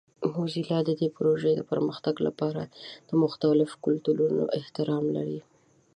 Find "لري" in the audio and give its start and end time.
5.15-5.41